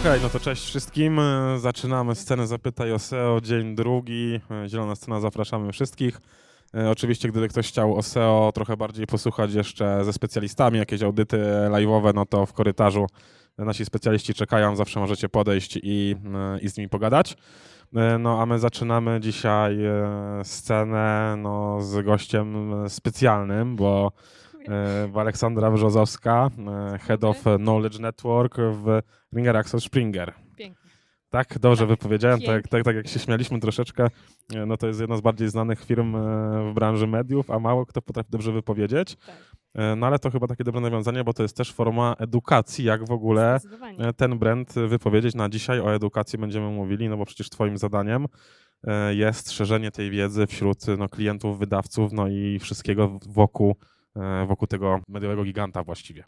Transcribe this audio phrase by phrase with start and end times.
[0.00, 1.18] Okej, no to cześć wszystkim.
[1.18, 4.40] E, Zaczynamy scenę Zapytaj o SEO, dzień drugi.
[4.50, 6.20] E, Zielona scena, zapraszamy wszystkich.
[6.74, 11.36] E, Oczywiście, gdyby ktoś chciał o SEO trochę bardziej posłuchać jeszcze ze specjalistami, jakieś audyty
[11.68, 13.06] live'owe, no to w korytarzu
[13.58, 16.16] nasi specjaliści czekają, zawsze możecie podejść i,
[16.62, 17.36] i z nimi pogadać.
[18.18, 19.78] No a my zaczynamy dzisiaj
[20.42, 24.12] scenę no, z gościem specjalnym, bo
[25.14, 26.50] Aleksandra Brzozowska,
[26.94, 29.00] e, Head of Knowledge Network w
[29.34, 30.34] Ringer Axel Springer.
[30.56, 30.90] Pięknie.
[31.30, 34.06] Tak, dobrze Tak, wypowiedziałem, tak, tak, tak jak się śmialiśmy troszeczkę,
[34.54, 36.20] e, no to jest jedna z bardziej znanych firm e,
[36.70, 39.16] w branży mediów, a mało kto potrafi dobrze wypowiedzieć.
[39.16, 39.36] Tak.
[39.96, 43.10] No ale to chyba takie dobre nawiązanie, bo to jest też forma edukacji, jak w
[43.10, 43.58] ogóle
[44.16, 45.80] ten brand wypowiedzieć na dzisiaj.
[45.80, 48.26] O edukacji będziemy mówili, no bo przecież twoim zadaniem
[49.10, 53.76] jest szerzenie tej wiedzy wśród no, klientów, wydawców, no i wszystkiego wokół,
[54.46, 56.24] wokół tego mediowego giganta właściwie.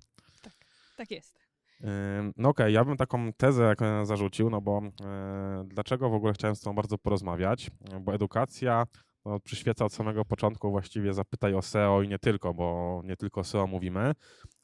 [0.96, 1.40] Tak jest.
[1.84, 6.32] Ym, No okej, ja bym taką tezę e, zarzucił, no bo e, dlaczego w ogóle
[6.32, 7.70] chciałem z Tobą bardzo porozmawiać?
[7.92, 8.86] E, Bo edukacja
[9.24, 13.40] no, przyświeca od samego początku właściwie zapytaj o SEO i nie tylko, bo nie tylko
[13.40, 14.12] o SEO mówimy.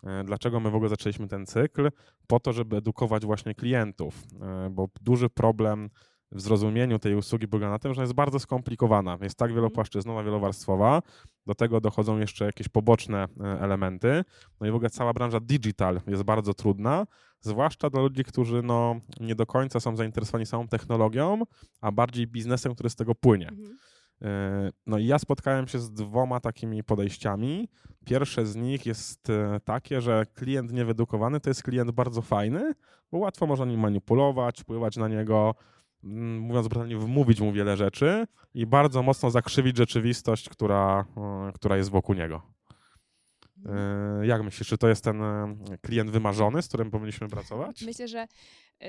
[0.05, 1.91] E, Dlaczego my w ogóle zaczęliśmy ten cykl?
[2.27, 5.91] Po to, żeby edukować właśnie klientów, e, bo duży problem
[6.37, 9.19] w zrozumieniu tej usługi polega na tym, że jest bardzo skomplikowana.
[9.23, 11.03] Jest tak wielopłaszczyznowa, wielowarstwowa.
[11.47, 14.25] Do tego dochodzą jeszcze jakieś poboczne e, elementy.
[14.61, 17.07] No i w ogóle cała branża digital jest bardzo trudna,
[17.41, 21.43] zwłaszcza dla ludzi, którzy no, nie do końca są zainteresowani samą technologią,
[21.81, 23.49] a bardziej biznesem, który z tego płynie.
[23.49, 23.77] Mhm.
[24.23, 27.69] E, No i ja spotkałem się z dwoma takimi podejściami.
[28.05, 32.73] Pierwsze z nich jest e, takie, że klient niewydukowany to jest klient bardzo fajny,
[33.13, 35.55] bo łatwo można nim manipulować, wpływać na niego,
[36.03, 41.91] mówiąc brutalnie, wmówić mu wiele rzeczy i bardzo mocno zakrzywić rzeczywistość, która, e, która jest
[41.91, 42.43] wokół niego.
[43.67, 47.83] E, Jak myślisz, czy to jest ten e, klient wymarzony, z którym powinniśmy pracować?
[47.83, 48.27] Myślę, że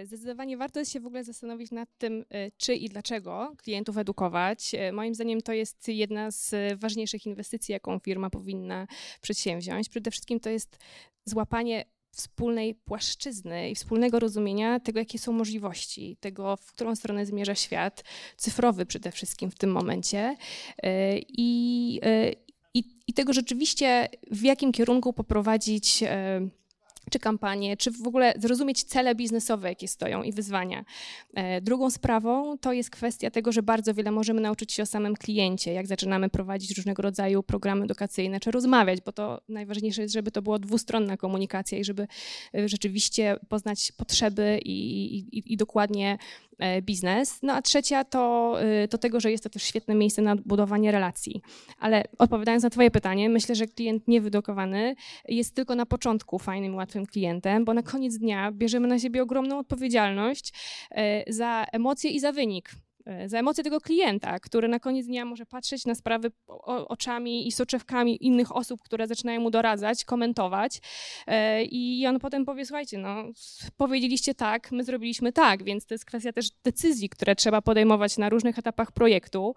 [0.03, 2.25] zdecydowanie warto jest się w ogóle zastanowić nad tym,
[2.57, 4.75] czy i dlaczego klientów edukować.
[4.93, 8.87] Moim zdaniem to jest jedna z ważniejszych inwestycji, jaką firma powinna
[9.21, 9.89] przedsięwziąć.
[9.89, 10.77] Przede wszystkim to jest
[11.25, 17.55] złapanie wspólnej płaszczyzny i wspólnego rozumienia tego, jakie są możliwości, tego, w którą stronę zmierza
[17.55, 18.03] świat,
[18.37, 20.35] cyfrowy przede wszystkim w tym momencie.
[20.83, 22.31] E, I, e,
[22.73, 26.41] i, i tego rzeczywiście, w jakim kierunku poprowadzić e,
[27.11, 30.85] czy kampanię, czy w ogóle zrozumieć cele biznesowe, jakie stoją i wyzwania.
[31.33, 35.15] E, Drugą sprawą to jest kwestia tego, że bardzo wiele możemy nauczyć się o samym
[35.15, 40.31] kliencie, jak zaczynamy prowadzić różnego rodzaju programy edukacyjne, czy rozmawiać, bo to najważniejsze jest, żeby
[40.31, 42.07] to była dwustronna komunikacja i żeby
[42.55, 46.17] e, rzeczywiście poznać potrzeby i, i, i dokładnie
[46.81, 47.39] biznes.
[47.43, 50.91] No a trzecia to, e, to tego, że jest to też świetne miejsce na budowanie
[50.91, 51.41] relacji.
[51.79, 54.95] Ale odpowiadając na Twoje pytanie, myślę, że klient niewydokowany
[55.27, 59.59] jest tylko na początku fajnym, łatwym klientem, bo na koniec dnia bierzemy na siebie ogromną
[59.59, 60.53] odpowiedzialność
[60.91, 62.71] e, za emocje i za wynik.
[63.07, 66.31] E, Za emocje tego klienta, który na koniec dnia może patrzeć na sprawy
[66.87, 70.79] oczami i soczewkami innych osób, które zaczynają mu doradzać, komentować.
[71.27, 73.23] e, I on potem powie: Słuchajcie, no,
[73.77, 78.29] powiedzieliście tak, my zrobiliśmy tak, więc to jest kwestia też decyzji, które trzeba podejmować na
[78.29, 79.55] różnych etapach projektu.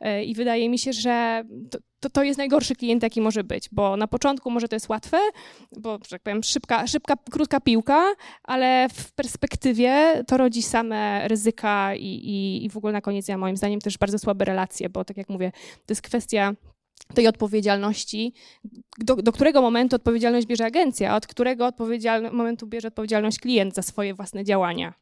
[0.00, 3.68] E, I wydaje mi się, że to, to, to jest najgorszy klient, jaki może być,
[3.72, 5.18] bo na początku może to jest łatwe,
[5.76, 8.14] bo, że tak powiem, szybka, szybka krótka piłka,
[8.44, 13.38] ale w perspektywie to rodzi same ryzyka i, i, i w ogóle na koniec dnia
[13.38, 15.52] moim zdaniem też bardzo słabe relacje, bo tak jak mówię,
[15.86, 16.54] to jest kwestia
[17.14, 18.34] tej odpowiedzialności,
[18.98, 21.70] do, do którego momentu odpowiedzialność bierze agencja, a od którego
[22.32, 24.94] momentu bierze odpowiedzialność klient za swoje własne działania.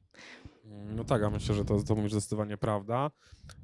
[0.97, 3.11] No tak, ja myślę, że to, to mówisz zdecydowanie prawda.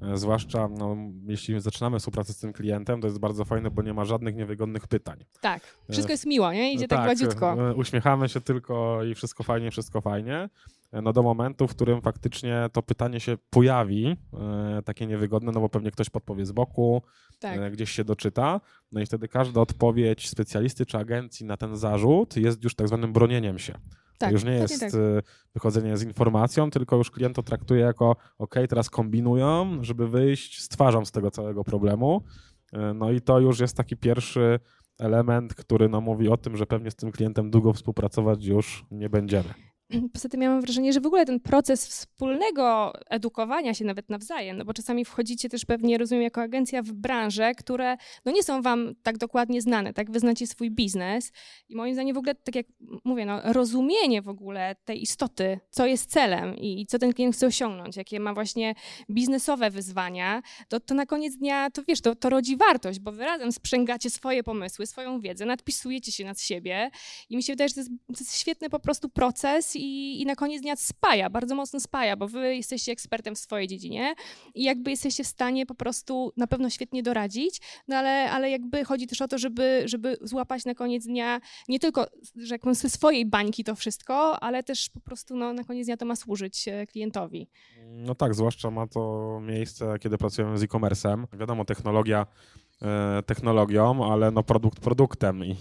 [0.01, 0.97] E, Zwłaszcza no,
[1.27, 4.87] jeśli zaczynamy współpracę z tym klientem, to jest bardzo fajne, bo nie ma żadnych niewygodnych
[4.87, 5.25] pytań.
[5.41, 6.73] Tak, wszystko jest miło, nie?
[6.73, 7.69] Idzie No tak, gładziutko.
[7.69, 10.49] e, Uśmiechamy się tylko i wszystko fajnie, wszystko fajnie.
[10.91, 15.59] E, No do momentu, w którym faktycznie to pytanie się pojawi, e, takie niewygodne, no
[15.59, 17.01] bo pewnie ktoś podpowie z boku,
[17.39, 17.59] Tak.
[17.59, 22.37] e, gdzieś się doczyta, no i wtedy każda odpowiedź specjalisty czy agencji na ten zarzut
[22.37, 23.73] jest już tak zwanym bronieniem się.
[24.17, 24.93] Tak, to już nie jest tak.
[24.93, 25.21] e,
[25.53, 30.67] wychodzenie z informacją, tylko już klient to traktuje jako ok, teraz kombinują, żeby wyjść z
[30.67, 32.23] twarzą z tego całego problemu.
[32.73, 34.59] E, No i to już jest taki pierwszy
[34.99, 39.09] element, który no, mówi o tym, że pewnie z tym klientem długo współpracować już nie
[39.09, 39.53] będziemy.
[40.13, 44.57] Poza tym ja mam wrażenie, że w ogóle ten proces wspólnego edukowania się nawet nawzajem,
[44.57, 48.61] no bo czasami wchodzicie też pewnie, rozumiem, jako agencja w branże, które no nie są
[48.61, 50.11] wam tak dokładnie znane, tak?
[50.11, 51.31] Wy swój biznes
[51.69, 52.65] i moim zdaniem w ogóle, tak jak
[53.03, 57.35] mówię, no, rozumienie w ogóle tej istoty, co jest celem i, i co ten klient
[57.35, 58.75] chce osiągnąć, jakie ma właśnie
[59.09, 63.25] biznesowe wyzwania, to, to na koniec dnia, to wiesz, to, to rodzi wartość, bo wy
[63.25, 66.89] razem sprzęgacie swoje pomysły, swoją wiedzę, nadpisujecie się nad siebie
[67.29, 70.25] i mi się wydaje, że to jest, to jest świetny po prostu proces i, i
[70.25, 74.15] na koniec dnia spaja, bardzo mocno spaja, bo wy jesteście ekspertem w swojej dziedzinie
[74.55, 78.85] i jakby jesteście w stanie po prostu na pewno świetnie doradzić, no ale, ale jakby
[78.85, 82.89] chodzi też o to, żeby, żeby złapać na koniec dnia nie tylko, że jak ze
[82.89, 86.67] swojej bańki to wszystko, ale też po prostu no, na koniec dnia to ma służyć
[86.67, 87.49] e, klientowi.
[87.87, 91.25] No tak, zwłaszcza ma to miejsce, kiedy pracujemy z e-commerce'em.
[91.33, 92.27] Wiadomo, technologia
[92.81, 95.55] e, technologią, ale no produkt produktem i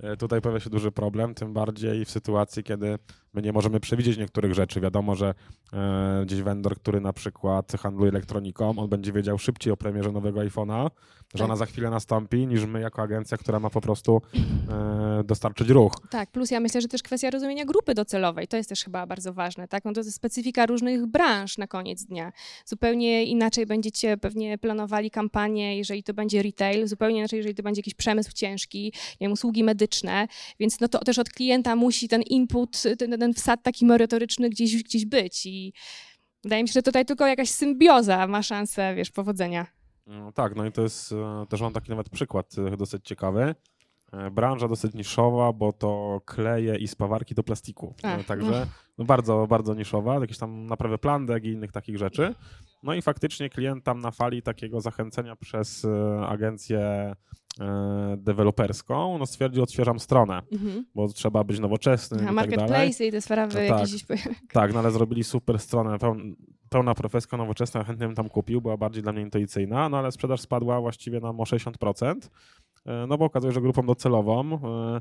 [0.00, 2.98] e, tutaj pojawia się duży problem, tym bardziej w sytuacji, kiedy
[3.36, 4.80] my nie możemy przewidzieć niektórych rzeczy.
[4.80, 5.34] Wiadomo, że
[5.72, 10.40] e, gdzieś vendor, który na przykład handluje elektroniką, on będzie wiedział szybciej o premierze nowego
[10.40, 10.90] iPhone'a,
[11.34, 11.44] że Tak.
[11.44, 14.22] ona za chwilę nastąpi, niż my jako agencja, która ma po prostu
[14.70, 15.92] e, dostarczyć ruch.
[16.10, 19.32] Tak, plus ja myślę, że też kwestia rozumienia grupy docelowej, to jest też chyba bardzo
[19.32, 19.84] ważne, tak?
[19.84, 22.32] No to jest specyfika różnych branż na koniec dnia.
[22.64, 27.78] Zupełnie inaczej będziecie pewnie planowali kampanię, jeżeli to będzie retail, zupełnie inaczej, jeżeli to będzie
[27.78, 28.84] jakiś przemysł ciężki,
[29.20, 30.28] nie wiem, usługi medyczne,
[30.60, 34.82] więc no to też od klienta musi ten input, ten, ten wsad taki merytoryczny gdzieś,
[34.82, 35.72] gdzieś być i
[36.44, 39.66] wydaje mi się, że tutaj tylko jakaś symbioza ma szansę, wiesz, powodzenia.
[40.06, 43.54] No tak, no i to jest, e, też mam taki nawet przykład e, dosyć ciekawy.
[44.12, 47.94] E, Branża dosyć niszowa, bo to kleje i spawarki do plastiku.
[48.02, 48.66] A, E, Także
[48.98, 52.34] no bardzo, bardzo niszowa, jakieś tam naprawy plandek i innych takich rzeczy.
[52.82, 55.86] No i faktycznie klient tam na fali takiego zachęcenia przez
[56.26, 57.12] agencję
[58.16, 60.84] deweloperską, no stwierdził, odświeżam stronę, Mhm.
[60.94, 62.58] bo trzeba być nowoczesnym A i tak dalej.
[62.58, 63.80] marketplace i te sprawy No tak.
[63.92, 64.04] jakieś...
[64.52, 66.34] Tak, no ale zrobili super stronę, peł-
[66.68, 70.40] pełna profeska nowoczesna, chętnie bym tam kupił, była bardziej dla mnie intuicyjna, no ale sprzedaż
[70.40, 72.30] spadła właściwie nam o 60%,
[72.86, 75.00] e, no bo okazuje się, że grupą docelową e,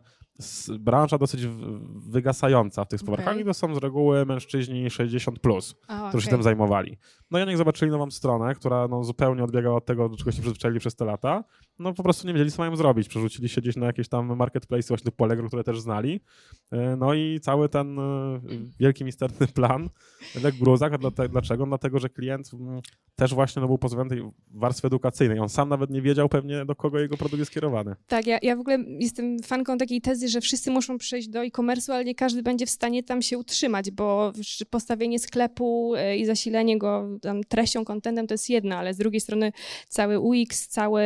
[0.80, 1.48] branża dosyć
[1.96, 3.42] wygasająca w tych spawarkach Okej.
[3.42, 6.98] i to są z reguły mężczyźni 60+, plus, A, którzy się tym zajmowali.
[7.32, 10.42] No i oni zobaczyli nową stronę, która no, zupełnie odbiegała od tego, do czego się
[10.42, 11.44] przyzwyczaili przez te lata,
[11.80, 13.08] no po prostu nie wiedzieli, co mają zrobić.
[13.08, 16.20] Przerzucili się gdzieś na jakieś tam marketplace właśnie typu Allegro, które też znali.
[16.72, 18.40] E, No i cały ten e,
[18.80, 19.90] wielki, misterny plan
[20.44, 21.66] legł dlate- Dlaczego?
[21.66, 22.82] Dlatego, że klient mm,
[23.16, 25.40] też właśnie no, był pozbawiony tej warstwy edukacyjnej.
[25.40, 27.96] On sam nawet nie wiedział pewnie, do kogo jego produkt jest kierowany.
[28.08, 31.92] Tak, ja, ja w ogóle jestem fanką takiej tezy, że wszyscy muszą przejść do e-commerce'u,
[31.92, 34.34] ale nie każdy będzie w stanie tam się utrzymać, bo
[34.70, 37.10] postawienie sklepu e, i zasilenie go
[37.48, 39.52] treścią, contentem to jest jedno, ale z drugiej strony
[39.88, 41.04] cały UX, cały,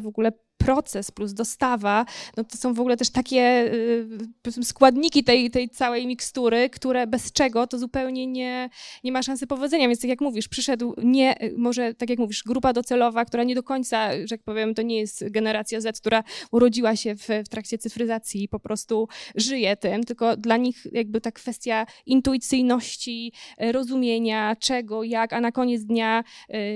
[0.00, 2.06] w ogóle proces plus dostawa,
[2.36, 4.08] no to są w ogóle też takie y,
[4.42, 8.70] powiedzmy, składniki tej, tej całej mikstury, które bez czego to zupełnie nie,
[9.04, 9.88] nie ma szansy powodzenia.
[9.88, 13.62] Więc tak jak mówisz, przyszedł nie, może tak jak mówisz, grupa docelowa, która nie do
[13.62, 17.78] końca, że jak powiem, to nie jest generacja Z, która urodziła się w, w trakcie
[17.78, 25.02] cyfryzacji i po prostu żyje tym, tylko dla nich jakby ta kwestia intuicyjności, rozumienia czego,
[25.02, 26.24] jak, a na koniec dnia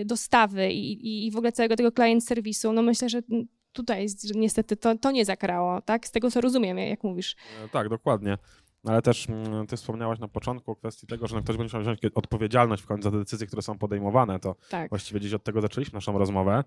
[0.05, 3.23] dostawy i, i w ogóle całego tego client serwisu, no myślę, że
[3.72, 6.06] tutaj niestety to, to nie zakrało, tak?
[6.06, 7.36] Z tego co rozumiem, jak mówisz.
[7.64, 8.38] E, Tak, dokładnie.
[8.86, 11.94] Ale też mm, ty wspomniałaś na początku o kwestii tego, że no, ktoś będzie musiał
[11.94, 14.38] wziąć odpowiedzialność w końcu za te decyzje, które są podejmowane.
[14.38, 14.88] To Tak.
[14.88, 16.64] Właściwie gdzieś od tego zaczęliśmy naszą rozmowę.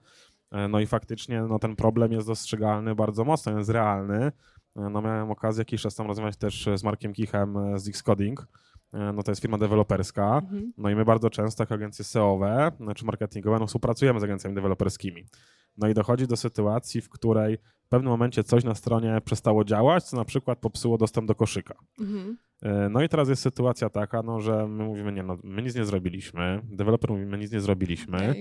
[0.51, 4.31] E, No i faktycznie no, ten problem jest dostrzegalny bardzo mocno, jest realny.
[4.75, 8.47] E, No, miałem okazję jakiś czas tam rozmawiać też z Markiem Kichem z Xcoding.
[9.13, 10.37] No to jest firma deweloperska.
[10.43, 10.73] Mhm.
[10.77, 15.25] No i my bardzo często jako agencje SEO-owe, czy marketingowe, no współpracujemy z agencjami deweloperskimi.
[15.77, 20.03] No i dochodzi do sytuacji, w której w pewnym momencie coś na stronie przestało działać,
[20.03, 21.75] co na przykład popsuło dostęp do koszyka.
[21.99, 22.37] Mhm.
[22.61, 25.75] E, No i teraz jest sytuacja taka, no, że my mówimy, nie, no, my nic
[25.75, 28.35] nie zrobiliśmy, deweloper mówi, my nic nie zrobiliśmy.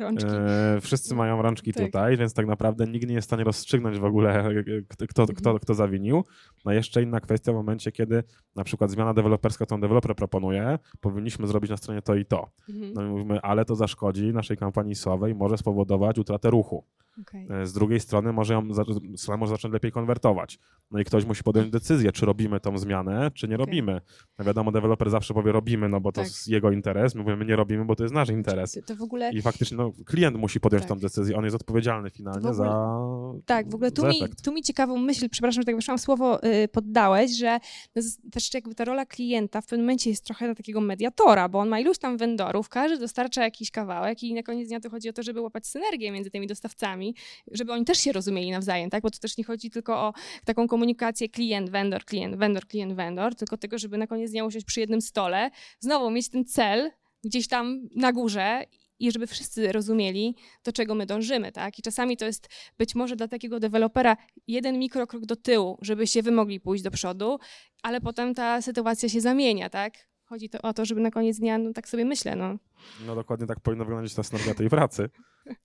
[0.00, 0.30] Rączki.
[0.30, 1.86] E, wszyscy mają rączki Tak.
[1.86, 4.54] tutaj, więc tak naprawdę nikt nie jest w stanie rozstrzygnąć w ogóle, e,
[4.88, 6.24] kto, kto, kto, kto zawinił.
[6.64, 8.22] No jeszcze inna kwestia w momencie, kiedy
[8.56, 12.50] na przykład zmiana deweloperska, którą deweloper proponuje, powinniśmy zrobić na stronie to i to.
[12.68, 12.92] Mhm.
[12.94, 16.84] No i mówimy, ale to zaszkodzi naszej kampanii sowej, może spowodować utratę ruchu.
[17.20, 17.46] Okej.
[17.50, 18.68] E, Z drugiej strony może ją,
[19.16, 20.58] strona może zacząć lepiej konwertować.
[20.90, 23.66] No i ktoś musi podjąć decyzję, czy robimy tą zmianę, czy nie Okej.
[23.66, 24.00] robimy.
[24.38, 26.24] No wiadomo, deweloper zawsze powie robimy, no bo to Tak.
[26.24, 28.72] jest jego interes, my powiemy nie robimy, bo to jest nasz interes.
[28.72, 30.88] To, to w ogóle I faktycznie no, klient musi podjąć Tak.
[30.88, 34.62] tą decyzję, on jest odpowiedzialny finalnie ogóle- za, Tak, w ogóle tu mi, tu mi
[34.62, 37.58] ciekawą myśl, przepraszam, że tak wyszłam słowo, y, poddałeś, że
[37.92, 41.48] to jest też jakby ta rola klienta w pewnym momencie jest trochę na takiego mediatora,
[41.48, 44.90] bo on ma iluś tam vendorów, każdy dostarcza jakiś kawałek i na koniec dnia to
[44.90, 47.01] chodzi o to, żeby łapać synergię między tymi dostawcami,
[47.50, 49.02] żeby oni też się rozumieli nawzajem, tak?
[49.02, 50.12] Bo to też nie chodzi tylko o
[50.44, 54.66] taką komunikację klient, vendor, klient, vendor, klient, vendor, tylko tego, żeby na koniec dnia usiąść
[54.66, 56.90] przy jednym stole, znowu mieć ten cel
[57.24, 58.64] gdzieś tam na górze
[58.98, 61.78] i żeby wszyscy rozumieli, do czego my dążymy, tak?
[61.78, 64.16] I czasami to jest być może dla takiego dewelopera
[64.46, 67.38] jeden mikrokrok do tyłu, żebyście wy mogli pójść do przodu,
[67.82, 69.94] ale potem ta sytuacja się zamienia, tak?
[70.32, 72.56] Chodzi to o to, żeby na koniec dnia, no tak sobie myślę, no.
[73.06, 75.10] No dokładnie tak powinno wyglądać ta synergia tej pracy.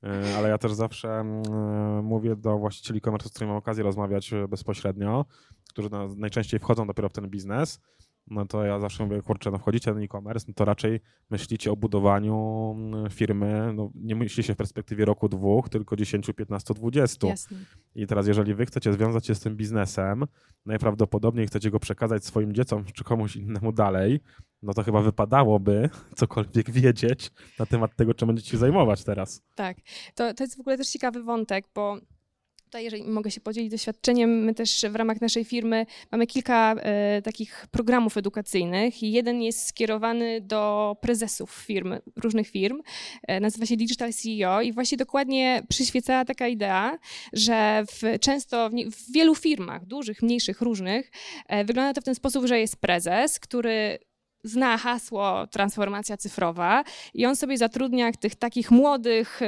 [0.04, 3.84] E, Ale ja też zawsze mm, e, mówię do właścicieli e-commerce, z którymi mam okazję
[3.84, 5.26] rozmawiać e, bezpośrednio,
[5.70, 7.80] którzy na, najczęściej wchodzą dopiero w ten biznes.
[8.28, 11.76] No to ja zawsze mówię, kurczę, no wchodzicie na e-commerce, no to raczej myślicie o
[11.76, 17.28] budowaniu mm, firmy, no nie myślicie w perspektywie roku, dwóch, tylko 10, 15, 20.
[17.28, 17.58] Jasne.
[17.96, 20.26] I teraz jeżeli wy chcecie związać się z tym biznesem,
[20.66, 24.20] najprawdopodobniej chcecie go przekazać swoim dzieciom czy komuś innemu dalej,
[24.62, 29.42] no to chyba wypadałoby cokolwiek wiedzieć na temat tego, czym będziecie się zajmować teraz.
[29.56, 29.78] Tak,
[30.16, 31.98] to, to jest w ogóle też ciekawy wątek, bo
[32.68, 37.22] Tutaj, jeżeli mogę się podzielić doświadczeniem, my też w ramach naszej firmy mamy kilka e,
[37.22, 42.82] takich programów edukacyjnych i jeden jest skierowany do prezesów firm, różnych firm,
[43.28, 46.98] e, nazywa się Digital CEO i właśnie dokładnie przyświecała taka idea,
[47.34, 51.12] że w, często w, nie, w wielu firmach, dużych, mniejszych, różnych,
[51.48, 54.00] e, wygląda to w ten sposób, że jest prezes, który
[54.44, 56.84] zna hasło transformacja cyfrowa
[57.14, 59.40] i on sobie zatrudnia tych takich młodych,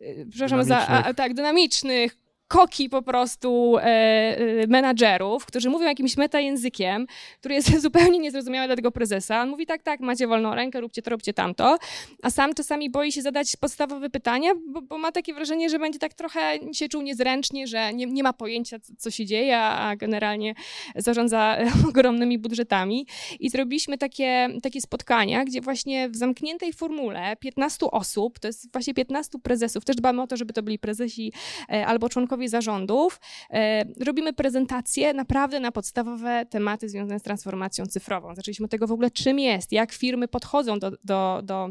[0.00, 6.16] yy, przepraszam, za, a, tak, dynamicznych, koki po prostu e, e, menadżerów, którzy mówią jakimś
[6.16, 7.06] metajęzykiem,
[7.38, 9.42] który jest zupełnie niezrozumiały dla tego prezesa.
[9.42, 11.78] On mówi tak, tak, macie wolną rękę, róbcie to, róbcie tamto,
[12.22, 15.98] a sam czasami boi się zadać podstawowe pytania, bo, bo ma takie wrażenie, że będzie
[15.98, 20.54] tak trochę się czuł niezręcznie, że nie, nie ma pojęcia, co się dzieje, a generalnie
[20.96, 23.06] zarządza ogromnymi budżetami.
[23.40, 28.94] I zrobiliśmy takie, takie spotkania, gdzie właśnie w zamkniętej formule 15 osób, to jest właśnie
[28.94, 31.32] 15 prezesów, też dbamy o to, żeby to byli prezesi
[31.72, 38.34] e, albo członkowie zarządów, e, robimy prezentacje naprawdę na podstawowe tematy związane z transformacją cyfrową.
[38.34, 41.70] Zaczęliśmy od tego w ogóle, czym jest, jak firmy podchodzą do, do, do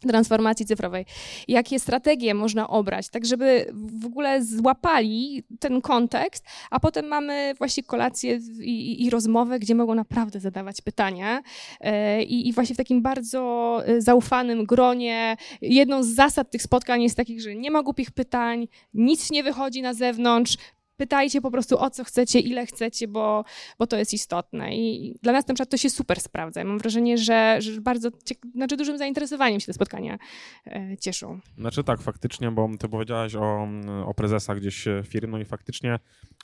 [0.00, 1.06] transformacji cyfrowej,
[1.48, 7.82] jakie strategie można obrać, tak żeby w ogóle złapali ten kontekst, a potem mamy właśnie
[7.82, 11.42] kolację i, i rozmowę, gdzie mogą naprawdę zadawać pytania
[11.80, 15.36] e, I, i właśnie w takim bardzo e, zaufanym gronie.
[15.62, 19.82] Jedną z zasad tych spotkań jest takich, że nie ma głupich pytań, nic nie wychodzi
[19.82, 20.56] na zewnątrz,
[20.96, 23.44] pytajcie po prostu o co chcecie, ile chcecie, bo,
[23.78, 24.76] bo to jest istotne.
[24.76, 26.64] I dla nas na przykład to się super sprawdza.
[26.64, 28.08] Mam wrażenie, że, że bardzo,
[28.54, 30.18] znaczy dużym zainteresowaniem się te spotkania
[30.66, 31.40] e, cieszą.
[31.58, 33.68] Znaczy tak, faktycznie, bo ty powiedziałaś o,
[34.06, 35.98] o prezesach gdzieś firm, no i faktycznie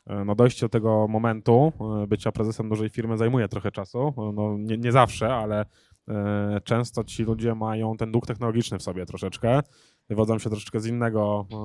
[0.06, 4.14] e, no dojście do tego momentu e, bycia prezesem dużej firmy zajmuje trochę czasu.
[4.34, 5.66] No nie, nie zawsze, ale
[6.08, 9.60] e, często ci ludzie mają ten duch technologiczny w sobie troszeczkę
[10.10, 11.56] wywodzą się troszeczkę z innego e,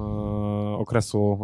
[0.78, 1.40] okresu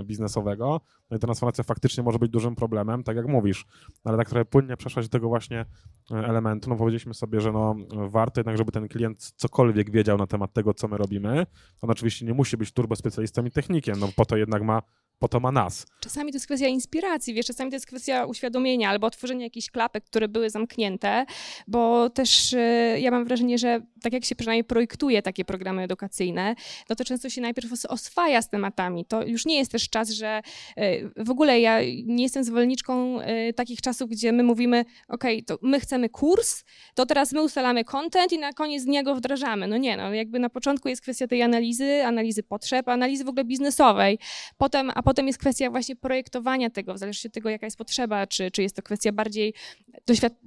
[0.00, 0.80] e, biznesowego.
[1.10, 3.66] No i transformacja faktycznie może być dużym problemem, tak jak mówisz.
[4.04, 5.64] Ale tak trochę płynnie przeszłaś do tego właśnie
[6.10, 6.70] e, elementu.
[6.70, 7.74] No powiedzieliśmy sobie, że no,
[8.08, 11.46] warto jednak, żeby ten klient cokolwiek wiedział na temat tego, co my robimy.
[11.82, 14.82] On oczywiście nie musi być turbo specjalistą i technikiem, no po to jednak ma
[15.18, 15.86] po to ma nas.
[16.00, 20.04] Czasami to jest kwestia inspiracji, wiesz, czasami to jest kwestia uświadomienia albo otworzenia jakichś klapek,
[20.04, 21.26] które były zamknięte,
[21.68, 26.54] bo też y, ja mam wrażenie, że tak jak się przynajmniej projektuje takie programy edukacyjne,
[26.88, 29.04] no to często się najpierw oswaja z tematami.
[29.04, 30.42] To już nie jest też czas, że
[30.78, 35.58] y, w ogóle ja nie jestem zwolenniczką y, takich czasów, gdzie my mówimy, ok, to
[35.62, 39.68] my chcemy kurs, to teraz my ustalamy content i na koniec dnia go wdrażamy.
[39.68, 43.44] No nie, no jakby na początku jest kwestia tej analizy, analizy potrzeb, analizy w ogóle
[43.44, 44.18] biznesowej.
[44.56, 48.26] Potem, a potem jest kwestia właśnie projektowania tego, w zależności od tego, jaka jest potrzeba,
[48.26, 49.54] czy, czy jest to kwestia bardziej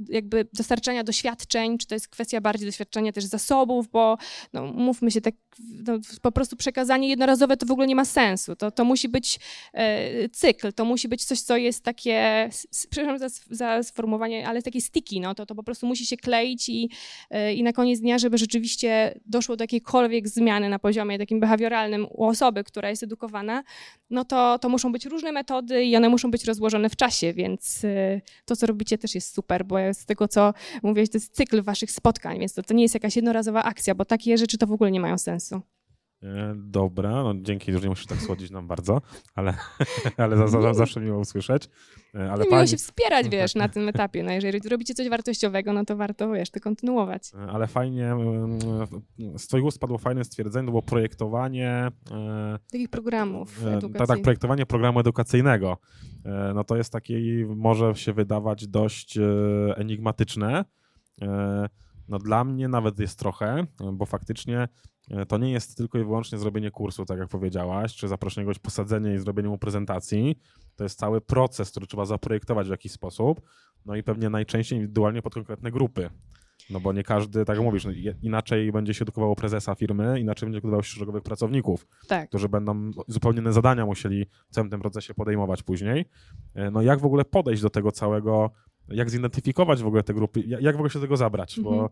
[0.10, 4.18] jakby dostarczania doświadczeń, czy to jest kwestia bardziej doświadczenia też zasobów, bo
[4.54, 5.34] no, mówmy się, tak
[5.88, 8.56] no, po prostu przekazanie jednorazowe to w ogóle nie ma sensu.
[8.56, 9.40] To, to musi być
[9.74, 12.50] e, cykl, to musi być coś, co jest takie,
[12.90, 16.70] przepraszam za, za sformułowanie, ale takie sticky, no, to, to po prostu musi się kleić
[16.70, 16.90] i,
[17.30, 22.08] e, i na koniec dnia, żeby rzeczywiście doszło do jakiejkolwiek zmiany na poziomie takim behawioralnym
[22.10, 23.64] u osoby, która jest edukowana,
[24.10, 27.86] no to, to muszą być różne metody i one muszą być rozłożone w czasie, więc
[27.86, 30.54] e, to, co robicie też jest super, bo z tego, co
[30.84, 34.06] mówiłeś, to jest cykl waszych spotkań, więc to, to nie jest jakaś jednorazowa akcja, bo
[34.06, 35.62] takie rzeczy to w ogóle nie mają sensu.
[36.24, 39.02] E, dobra, no dzięki, że nie musisz tak słodzić nam bardzo,
[39.36, 39.54] ale,
[40.18, 41.70] ale za, za, zawsze miło usłyszeć.
[42.16, 43.60] E, ale no, miło się wspierać, no wiesz, tak.
[43.62, 44.24] na tym etapie.
[44.24, 47.32] No, jeżeli robicie coś wartościowego, no to warto, wiesz, to kontynuować.
[47.34, 48.16] E, ale fajnie,
[49.38, 51.88] z twojego ust padło fajne stwierdzenie, to było projektowanie...
[52.72, 53.62] Takich programów
[53.98, 55.78] Tak, tak, projektowanie programu edukacyjnego.
[56.56, 57.20] No to jest takie,
[57.56, 59.20] może się wydawać dość
[59.76, 60.66] enigmatyczne,
[62.10, 64.68] no dla mnie nawet jest trochę, bo faktycznie
[65.12, 68.60] e, to nie jest tylko i wyłącznie zrobienie kursu, tak jak powiedziałaś, czy zaproszenie kogoś,
[68.60, 70.40] posadzenie i zrobienie mu prezentacji.
[70.76, 73.42] To jest cały proces, który trzeba zaprojektować w jakiś sposób,
[73.86, 76.10] no i pewnie najczęściej indywidualnie pod konkretne grupy.
[76.70, 80.48] No bo nie każdy, tak jak mówisz, no inaczej będzie się edukowało prezesa firmy, inaczej
[80.48, 82.30] będzie edukował szeregowych pracowników, tak.
[82.30, 86.06] którzy będą zupełnie inne zadania musieli w całym tym procesie podejmować później.
[86.54, 88.52] E, no jak w ogóle podejść do tego całego
[88.92, 91.90] jak zidentyfikować w ogóle te grupy, jak, w ogóle się do tego zabrać, bo Mhm.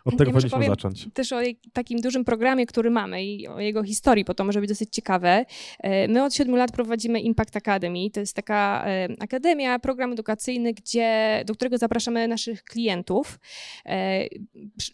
[0.04, 1.08] od tego Ja powinniśmy zacząć.
[1.14, 1.36] też o
[1.72, 5.44] takim dużym programie, który mamy i o jego historii, bo to może być dosyć ciekawe.
[5.80, 8.10] E, My od siedmiu lat prowadzimy Impact Academy.
[8.10, 13.38] To jest taka e, akademia, program edukacyjny, gdzie, do którego zapraszamy naszych klientów.
[13.86, 14.24] E,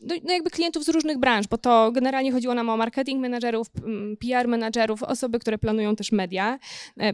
[0.01, 3.67] No, no jakby klientów z różnych branż, bo to generalnie chodziło nam o marketing menadżerów,
[4.21, 6.59] PR menadżerów, osoby, które planują też media,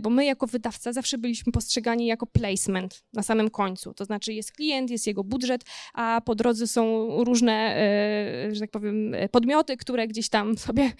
[0.00, 3.94] bo my jako wydawca zawsze byliśmy postrzegani jako placement na samym końcu.
[3.96, 8.70] To znaczy jest klient, jest jego budżet, a po drodze są różne, e, że tak
[8.70, 10.92] powiem, podmioty, które gdzieś tam sobie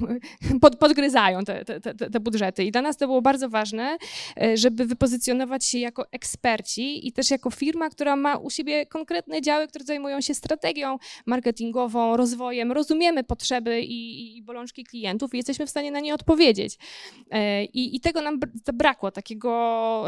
[0.62, 2.64] pod, podgryzają te, te, te, te budżety.
[2.64, 3.96] I dla nas to było bardzo ważne,
[4.42, 9.42] e, żeby wypozycjonować się jako eksperci i też jako firma, która ma u siebie konkretne
[9.42, 15.66] działy, które zajmują się strategią marketingową, rozwojem, rozumiemy potrzeby i, i bolączki klientów i jesteśmy
[15.66, 16.78] w stanie na nie odpowiedzieć.
[17.30, 19.50] E, I, i tego nam br- zabrakło, takiego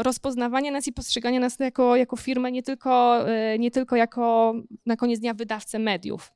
[0.03, 4.53] rozpoznawania nas i postrzegania nas jako, jako firmę, nie tylko, e, nie tylko jako
[4.85, 6.31] na koniec dnia wydawcę mediów.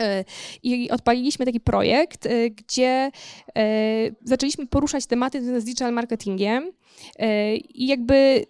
[0.00, 0.24] E,
[0.62, 3.10] I odpaliliśmy taki projekt, e, gdzie
[4.24, 6.72] zaczęliśmy poruszać tematy z digital marketingiem
[7.74, 8.46] i jakby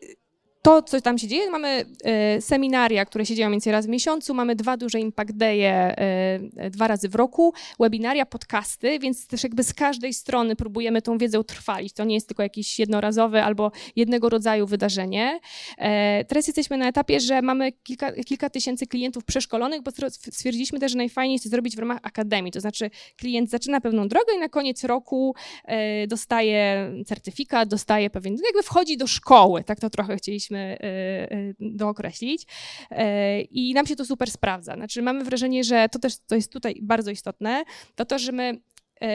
[0.62, 4.34] to, co tam się dzieje, mamy e, seminaria, które się dzieją więcej raz w miesiącu,
[4.34, 9.64] mamy dwa duże Impact Day'e e, dwa razy w roku, webinaria, podcasty, więc też jakby
[9.64, 11.92] z każdej strony próbujemy tą wiedzę utrwalić.
[11.92, 15.40] To nie jest tylko jakieś jednorazowe albo jednego rodzaju wydarzenie.
[15.78, 20.92] E, teraz jesteśmy na etapie, że mamy kilka, kilka tysięcy klientów przeszkolonych, bo stwierdziliśmy też,
[20.92, 24.38] że najfajniej jest to zrobić w ramach akademii, to znaczy klient zaczyna pewną drogę i
[24.38, 30.16] na koniec roku e, dostaje certyfikat, dostaje pewien, jakby wchodzi do szkoły, tak to trochę
[30.16, 32.46] chcieliśmy e, e, dookreślić
[32.90, 34.74] E, i nam się to super sprawdza.
[34.74, 37.64] Znaczy mamy wrażenie, że to też, co jest tutaj bardzo istotne,
[37.94, 38.60] to to, że my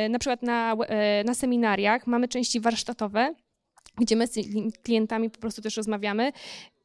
[0.10, 0.76] na przykład na,
[1.26, 3.36] na seminariach mamy części warsztatowe,
[3.98, 4.40] gdzie my z
[4.84, 6.32] klientami po prostu też rozmawiamy,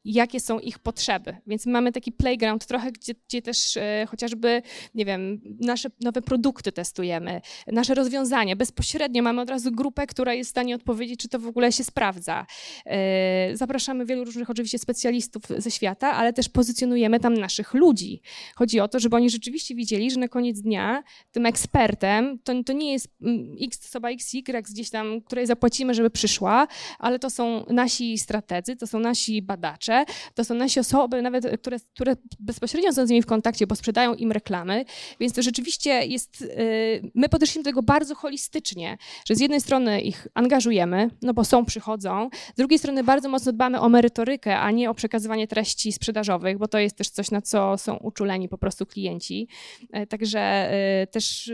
[0.05, 1.37] jakie są ich potrzeby.
[1.47, 4.61] Więc mamy taki playground trochę, gdzie, gdzie też e, chociażby,
[4.95, 8.55] nie wiem, nasze nowe produkty testujemy, nasze rozwiązania.
[8.55, 11.83] Bezpośrednio mamy od razu grupę, która jest w stanie odpowiedzieć, czy to w ogóle się
[11.83, 12.45] sprawdza.
[12.85, 18.21] E, zapraszamy wielu różnych oczywiście specjalistów ze świata, ale też pozycjonujemy tam naszych ludzi.
[18.55, 22.73] Chodzi o to, żeby oni rzeczywiście widzieli, że na koniec dnia tym ekspertem to, to
[22.73, 26.67] nie jest mm, X osoba XY gdzieś tam, której zapłacimy, żeby przyszła,
[26.99, 29.90] ale to są nasi strategzy, to są nasi badacze,
[30.35, 34.13] to są nasi osoby, nawet które, które bezpośrednio są z nimi w kontakcie, bo sprzedają
[34.13, 34.85] im reklamy,
[35.19, 40.01] więc to rzeczywiście jest, y, my podeszliśmy do tego bardzo holistycznie, że z jednej strony
[40.01, 44.71] ich angażujemy, no bo są, przychodzą, z drugiej strony bardzo mocno dbamy o merytorykę, a
[44.71, 48.57] nie o przekazywanie treści sprzedażowych, bo to jest też coś, na co są uczuleni po
[48.57, 49.47] prostu klienci.
[49.91, 51.51] E, Także e, też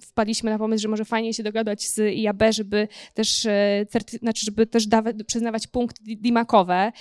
[0.00, 3.86] wpadliśmy na pomysł, że może fajnie się dogadać z IAB, żeby też, e,
[4.22, 6.92] znaczy, żeby też dawać, przyznawać punkty di- DIMAKowe.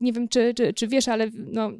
[0.00, 1.70] Nie wiem, czy, czy, czy wiesz, ale no,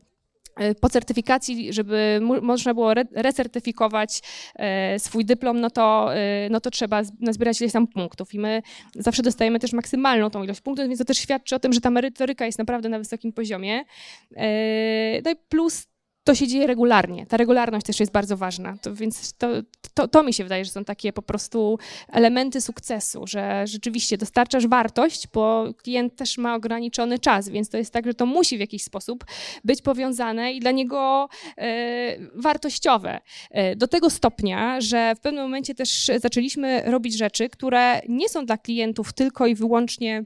[0.56, 4.22] e, po certyfikacji, żeby można było re, recertyfikować
[4.54, 8.34] e, swój dyplom, no to, e, no to trzeba nazbierać ileś tam punktów.
[8.34, 8.62] I my
[8.94, 11.90] zawsze dostajemy też maksymalną tą ilość punktów, więc to też świadczy o tym, że ta
[11.90, 13.84] merytoryka jest naprawdę na wysokim poziomie.
[14.36, 15.86] E, No i plus
[16.28, 17.26] to się dzieje regularnie.
[17.26, 18.76] Ta regularność też jest bardzo ważna.
[18.82, 19.48] To, więc to,
[19.94, 21.78] to, to mi się wydaje, że są takie po prostu
[22.12, 27.92] elementy sukcesu, że rzeczywiście dostarczasz wartość, bo klient też ma ograniczony czas, więc to jest
[27.92, 29.24] tak, że to musi w jakiś sposób
[29.64, 33.20] być powiązane i dla niego e, wartościowe.
[33.50, 38.46] E, do tego stopnia, że w pewnym momencie też zaczęliśmy robić rzeczy, które nie są
[38.46, 40.24] dla klientów tylko i wyłącznie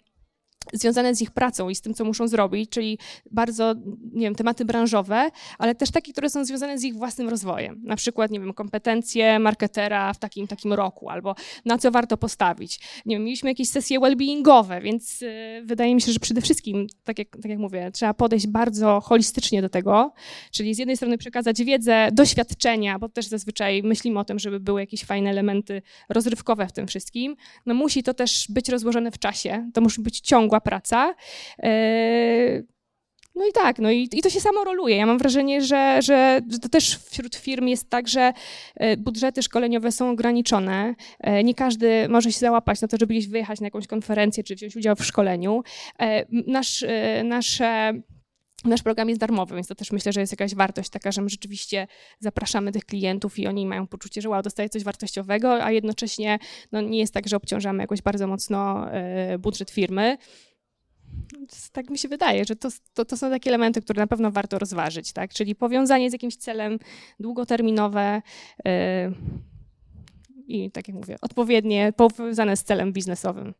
[0.72, 2.98] związane z ich pracą i z tym, co muszą zrobić, czyli
[3.30, 3.74] bardzo,
[4.12, 7.80] nie wiem, tematy branżowe, ale też takie, które są związane z ich własnym rozwojem.
[7.84, 12.80] Na przykład, nie wiem, kompetencje marketera w takim, takim roku, albo na co warto postawić.
[13.06, 17.18] Nie wiem, mieliśmy jakieś sesje well-beingowe, więc y, wydaje mi się, że przede wszystkim, tak
[17.18, 20.12] jak, tak jak mówię, trzeba podejść bardzo holistycznie do tego,
[20.50, 24.80] czyli z jednej strony przekazać wiedzę, doświadczenia, bo też zazwyczaj myślimy o tym, żeby były
[24.80, 27.36] jakieś fajne elementy rozrywkowe w tym wszystkim.
[27.66, 30.20] No musi to też być rozłożone w czasie, to musi być
[30.52, 31.14] ciągła praca.
[31.62, 32.66] Yy,
[33.34, 34.96] No i tak, no i, i to się samo roluje.
[34.96, 38.32] Ja mam wrażenie, że, że to też wśród firm jest tak, że
[38.76, 40.94] e, budżety szkoleniowe są ograniczone.
[41.20, 44.54] E, Nie każdy może się załapać na to, żeby gdzieś wyjechać na jakąś konferencję czy
[44.54, 45.62] wziąć udział w szkoleniu.
[46.00, 47.92] E, Nasz, e, nasze
[48.64, 51.28] Nasz program jest darmowy, więc to też myślę, że jest jakaś wartość taka, że my
[51.28, 51.86] rzeczywiście
[52.20, 56.38] zapraszamy tych klientów i oni mają poczucie, że wow, dostaję coś wartościowego, a jednocześnie
[56.72, 60.18] no, nie jest tak, że obciążamy jakoś bardzo mocno e, budżet firmy.
[61.72, 64.58] Tak mi się wydaje, że to, to, to są takie elementy, które na pewno warto
[64.58, 65.32] rozważyć, tak?
[65.32, 66.78] Czyli powiązanie z jakimś celem
[67.20, 68.22] długoterminowe
[68.64, 69.12] e,
[70.46, 73.54] i tak jak mówię, odpowiednie powiązane z celem biznesowym.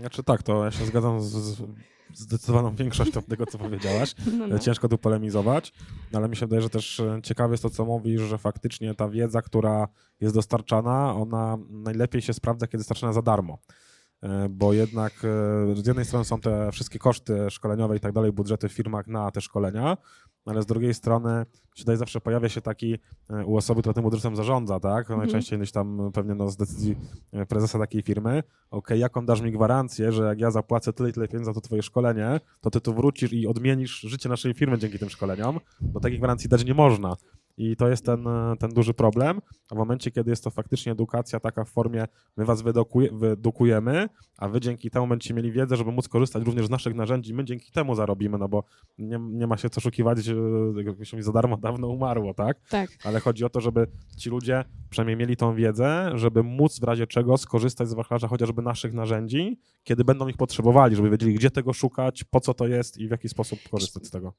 [0.00, 1.62] Znaczy tak, to ja się zgadzam z, z
[2.14, 4.14] zdecydowaną większością tego, co powiedziałaś.
[4.38, 4.58] No, no.
[4.58, 5.72] Ciężko tu polemizować,
[6.12, 9.08] ale mi się wydaje, że też e, ciekawe jest to, co mówisz, że faktycznie ta
[9.08, 9.88] wiedza, która
[10.20, 13.58] jest dostarczana, ona najlepiej się sprawdza, kiedy dostarczana za darmo.
[14.22, 18.32] E, bo jednak e, z jednej strony są te wszystkie koszty szkoleniowe i tak dalej,
[18.32, 19.96] budżety w firmach na te szkolenia,
[20.44, 22.98] ale z drugiej strony tutaj zawsze pojawia się taki
[23.30, 25.00] e, u osoby, która tym budżetem zarządza, tak?
[25.00, 25.18] Mhm.
[25.18, 26.96] Najczęściej gdzieś tam pewnie no, z decyzji
[27.48, 31.28] prezesa takiej firmy, ok, jaką dasz mi gwarancję, że jak ja zapłacę tyle i tyle
[31.28, 34.98] pieniędzy za to twoje szkolenie, to ty tu wrócisz i odmienisz życie naszej firmy dzięki
[34.98, 37.16] tym szkoleniom, bo takiej gwarancji dać nie można.
[37.56, 38.26] I to jest ten,
[38.58, 39.40] ten duży problem.
[39.70, 42.04] A w momencie, kiedy jest to faktycznie edukacja taka w formie,
[42.36, 42.62] my was
[43.12, 47.34] wydukujemy, a wy dzięki temu będziecie mieli wiedzę, żeby móc korzystać również z naszych narzędzi,
[47.34, 48.64] my dzięki temu zarobimy, no bo
[48.98, 50.18] nie, nie ma się co szukiwać,
[50.84, 52.60] jakbyś mi za darmo dawno umarło, tak?
[52.68, 52.90] Tak.
[53.04, 53.86] Ale chodzi o to, żeby
[54.16, 58.62] ci ludzie przynajmniej mieli tą wiedzę, żeby móc w razie czego skorzystać z wachlarza chociażby
[58.62, 62.98] naszych narzędzi, kiedy będą ich potrzebowali, żeby wiedzieli, gdzie tego szukać, po co to jest
[62.98, 64.32] i w jaki sposób korzystać z tego.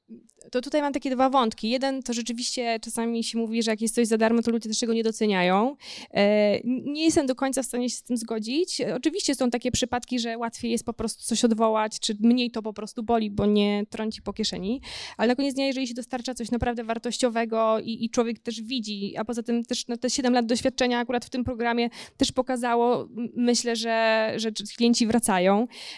[0.50, 1.70] To tutaj mam takie dwa wątki.
[1.70, 4.78] Jeden to rzeczywiście czasami się mówi, że jak jest coś za darmo, to ludzie też
[4.78, 5.76] tego nie doceniają.
[6.10, 8.80] E, nie jestem do końca w stanie się z tym zgodzić.
[8.80, 12.72] Oczywiście są takie przypadki, że łatwiej jest po prostu coś odwołać, czy mniej to po
[12.72, 14.80] prostu boli, bo nie trąci po kieszeni,
[15.16, 19.16] ale na koniec dnia, jeżeli się dostarcza coś naprawdę wartościowego i, i człowiek też widzi,
[19.16, 23.08] a poza tym też no, te 7 lat doświadczenia akurat w tym programie też pokazało,
[23.36, 25.33] myślę, że, że klienci wracają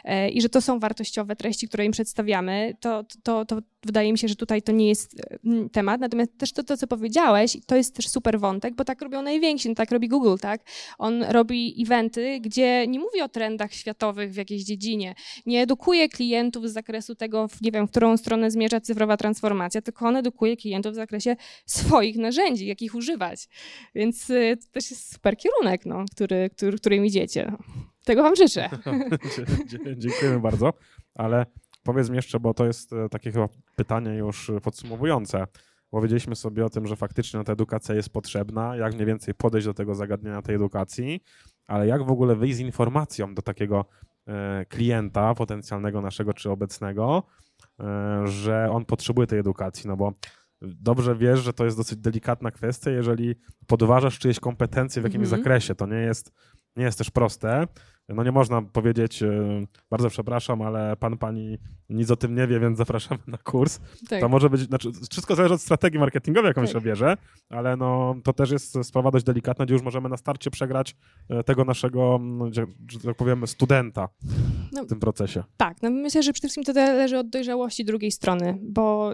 [0.05, 4.19] e, i że to są wartościowe treści, które im przedstawiamy, to, to, to wydaje mi
[4.19, 6.01] się, że tutaj to nie jest e, temat.
[6.01, 9.69] Natomiast też to, to co powiedziałeś, to jest też super wątek, bo tak robią najwięksi,
[9.69, 10.61] no tak robi Google, tak?
[10.99, 15.15] On robi eventy, gdzie nie mówi o trendach światowych w jakiejś dziedzinie,
[15.47, 20.07] nie edukuje klientów z zakresu tego, nie wiem, w którą stronę zmierza cyfrowa transformacja, tylko
[20.07, 23.49] on edukuje klientów w zakresie swoich narzędzi, jakich używać.
[23.95, 27.53] Więc e, to też jest super kierunek, no, który, który, którym idziecie.
[28.07, 28.69] Tego wam życzę.
[29.97, 30.73] Dziękujemy bardzo,
[31.15, 31.47] ale
[31.83, 35.47] powiedz mi jeszcze, bo to jest e, takie chyba pytanie już podsumowujące.
[35.91, 39.75] Powiedzieliśmy sobie o tym, że faktycznie ta edukacja jest potrzebna, jak mniej więcej podejść do
[39.75, 41.21] tego zagadnienia tej edukacji,
[41.67, 43.85] ale jak w ogóle wyjść z informacją do takiego
[44.29, 47.23] e, klienta potencjalnego naszego czy obecnego,
[47.81, 50.13] e, że on potrzebuje tej edukacji, no bo
[50.63, 53.35] dobrze wiesz, że to jest dosyć delikatna kwestia, jeżeli
[53.67, 55.39] podważasz czyjeś kompetencje w jakimś mm -hmm.
[55.39, 55.75] zakresie.
[55.75, 56.33] To nie jest,
[56.77, 57.67] nie jest też proste
[58.09, 61.59] no nie można powiedzieć, e, bardzo przepraszam, ale pan, pani
[61.91, 63.81] nic o tym nie wie, więc zapraszamy na kurs.
[64.09, 64.21] Tak.
[64.21, 66.71] To może być, znaczy wszystko zależy od strategii marketingowej, jaką tak.
[66.71, 67.17] się bierze,
[67.49, 70.97] ale no to też jest sprawa dość delikatna, gdzie już możemy na starcie przegrać
[71.29, 72.21] e, tego naszego,
[72.53, 72.67] że
[73.05, 74.09] tak powiem, studenta
[74.73, 75.45] no, w tym procesie.
[75.57, 79.13] Tak, no myślę, że przede wszystkim to zależy od dojrzałości drugiej strony, bo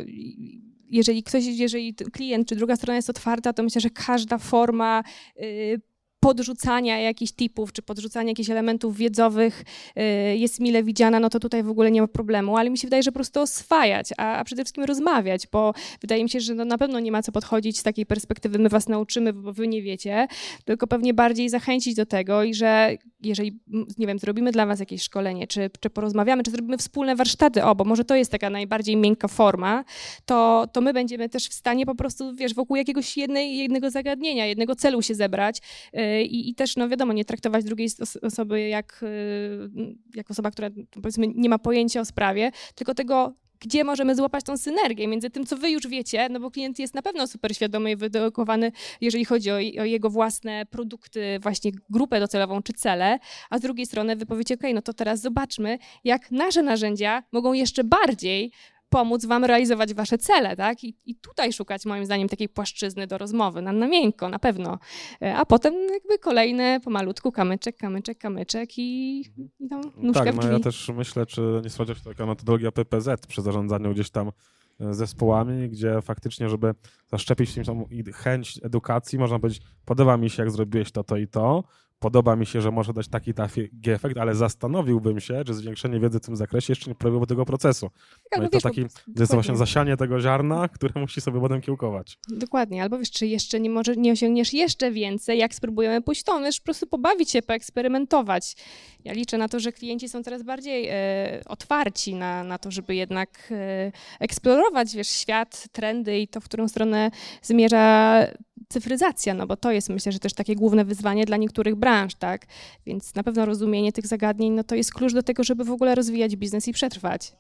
[0.89, 5.03] jeżeli ktoś, jeżeli klient czy druga strona jest otwarta, to myślę, że każda forma
[5.43, 5.81] y,
[6.23, 9.65] podrzucania jakichś tipów, czy podrzucania jakichś elementów wiedzowych
[9.99, 12.87] y, jest mile widziana, no to tutaj w ogóle nie ma problemu, ale mi się
[12.87, 16.65] wydaje, że po prostu oswajać, a, przede wszystkim rozmawiać, bo wydaje mi się, że no
[16.65, 19.83] na pewno nie ma co podchodzić z takiej perspektywy, my was nauczymy, bo wy nie
[19.83, 20.27] wiecie,
[20.65, 23.61] tylko pewnie bardziej zachęcić do tego i że jeżeli,
[23.99, 27.75] nie wiem, zrobimy dla was jakieś szkolenie, czy, czy porozmawiamy, czy zrobimy wspólne warsztaty, o,
[27.75, 29.85] bo może to jest taka najbardziej miękka forma,
[30.27, 34.47] to, to my będziemy też w stanie po prostu, wiesz, wokół jakiegoś jednej, jednego zagadnienia,
[34.47, 35.59] jednego celu się zebrać,
[35.99, 37.89] y, i, i też, no wiadomo, nie traktować drugiej
[38.23, 43.85] osoby jak, y, jak osoba, która powiedzmy nie ma pojęcia o sprawie, tylko tego, gdzie
[43.85, 47.03] możemy złapać tą synergię między tym, co wy już wiecie, no bo klient jest na
[47.03, 52.63] pewno super świadomy i wyedukowany, jeżeli chodzi o, o, jego własne produkty, właśnie grupę docelową
[52.63, 53.19] czy cele,
[53.51, 57.53] a z drugiej strony wy powiecie, ok, no to teraz zobaczmy, jak nasze narzędzia mogą
[57.53, 58.53] jeszcze bardziej
[58.93, 60.85] pomóc wam realizować wasze cele, tak?
[60.85, 64.79] I, I, tutaj szukać moim zdaniem takiej płaszczyzny do rozmowy, na, na miękko, na pewno.
[65.23, 69.21] E, a potem jakby kolejne pomalutku kamyczek, kamyczek, kamyczek i,
[69.61, 73.27] i tam nóżka Tak, no ja też myślę, czy nie sprawdza się taka metodologia PPZ
[73.27, 74.33] przy zarządzaniu gdzieś tam
[74.81, 76.75] e, zespołami, gdzie faktycznie, żeby
[77.11, 81.29] zaszczepić w tym chęć edukacji, można powiedzieć, podoba mi się, jak zrobiłeś to, to i
[81.29, 81.65] to,
[82.03, 86.19] podoba mi się, że może dać taki taki efekt, ale zastanowiłbym się, czy zwiększenie wiedzy
[86.19, 87.91] w tym zakresie jeszcze nie poprawiło tego procesu.
[88.39, 92.19] No i to taki, to jest właśnie zasianie tego ziarna, które musi sobie potem kiełkować.
[92.29, 96.43] Dokładnie, albo wiesz, czy jeszcze nie, może, nie osiągniesz jeszcze więcej, jak spróbujemy pójść tą,
[96.43, 98.57] wiesz, po prostu pobawić się, poeksperymentować.
[99.05, 102.95] Ja liczę na to, że klienci są coraz bardziej e, otwarci na, na to, żeby
[102.95, 107.11] jednak e, eksplorować, wiesz, świat, trendy i to, w którą stronę
[107.43, 108.27] zmierza
[108.73, 112.47] cyfryzacja, no bo to jest myślę, że też takie główne wyzwanie dla niektórych branż, tak?
[112.87, 115.95] Więc na pewno rozumienie tych zagadnień, no to jest klucz do tego, żeby w ogóle
[115.95, 117.33] rozwijać biznes i przetrwać.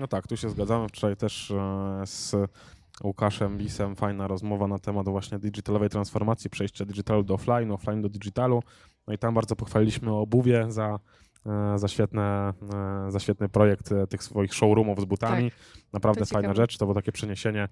[0.00, 0.88] No tak, tu się zgadzamy.
[0.88, 2.34] Wczoraj też e, z
[3.04, 8.08] Łukaszem Bisem fajna rozmowa na temat właśnie digitalowej transformacji, przejścia digitalu do offline, offline do
[8.08, 8.62] digitalu.
[9.06, 10.98] No i tam bardzo pochwaliliśmy obuwie za
[11.76, 12.52] za, świetne,
[13.06, 15.50] e, za świetny projekt e, tych swoich showroomów z butami.
[15.92, 16.56] Naprawdę to fajna ciekawe.
[16.62, 16.78] rzecz.
[16.78, 17.68] To było takie przeniesienie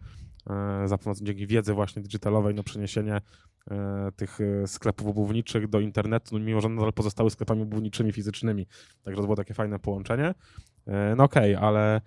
[0.50, 3.20] e, za pomocą dzięki wiedzy właśnie digitalowej, no przeniesienie
[3.70, 8.66] e, tych e, sklepów obuwniczych do internetu, no, mimo że nadal pozostały sklepami obuwniczymi fizycznymi.
[9.04, 10.34] Także to było takie fajne połączenie.
[10.86, 12.00] E, No okej, ale e,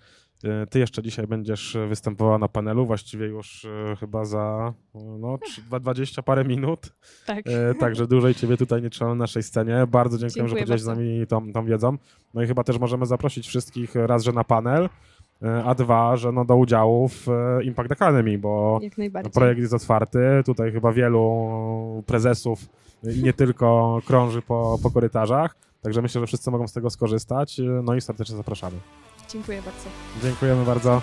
[0.70, 4.74] ty jeszcze dzisiaj będziesz występowała na panelu, właściwie już e, chyba za
[5.20, 6.94] no, trzy- dwa- 20 parę minut.
[7.26, 7.44] Tak.
[7.48, 9.88] E, Także dłużej ciebie tutaj nie trzeba na naszej scenie.
[9.88, 11.98] Bardzo dziękuję, że Dziękuję podzieliłeś z nami tą, tą wiedzą.
[12.34, 14.90] No i chyba też możemy zaprosić wszystkich raz, że na panel,
[15.44, 18.80] e, a dwa, że no do udziału w e, Impact Academy, bo
[19.34, 20.20] projekt jest otwarty.
[20.46, 22.60] Tutaj chyba wielu prezesów
[23.18, 25.56] i nie tylko krąży po, po korytarzach.
[25.82, 27.60] Także myślę, że wszyscy mogą z tego skorzystać.
[27.60, 28.78] E, No i serdecznie zapraszamy.
[29.34, 29.90] Dziękuję bardzo.
[30.24, 31.02] Dziękujemy bardzo.